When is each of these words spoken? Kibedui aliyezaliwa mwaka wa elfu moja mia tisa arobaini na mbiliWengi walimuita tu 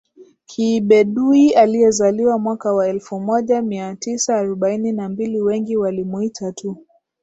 Kibedui 0.45 1.53
aliyezaliwa 1.53 2.39
mwaka 2.39 2.73
wa 2.73 2.87
elfu 2.87 3.19
moja 3.19 3.61
mia 3.61 3.95
tisa 3.95 4.37
arobaini 4.37 4.91
na 4.91 5.09
mbiliWengi 5.09 5.77
walimuita 5.77 6.51
tu 6.51 6.85